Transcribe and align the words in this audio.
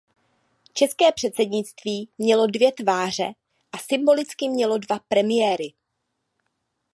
České 0.73 1.11
předsednictví 1.11 2.09
mělo 2.17 2.47
dvě 2.47 2.71
tváře 2.71 3.33
a 3.71 3.77
symbolicky 3.77 4.49
mělo 4.49 4.77
dva 4.77 4.99
premiéry. 4.99 5.73